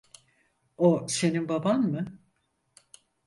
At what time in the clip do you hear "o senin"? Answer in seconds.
0.77-1.49